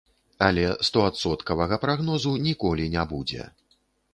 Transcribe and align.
Але 0.45 0.63
стоадсоткавага 0.87 1.79
прагнозу 1.85 2.35
ніколі 2.49 2.89
не 2.95 3.05
будзе. 3.13 3.43